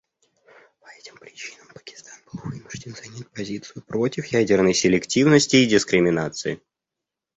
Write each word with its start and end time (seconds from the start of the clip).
По 0.79 0.87
этим 0.97 1.15
причинам 1.15 1.67
Пакистан 1.75 2.17
был 2.33 2.41
вынужден 2.49 2.95
занять 2.95 3.29
позицию 3.29 3.83
против 3.83 4.25
ядерной 4.25 4.73
селективности 4.73 5.57
и 5.57 5.67
дискриминации. 5.67 6.59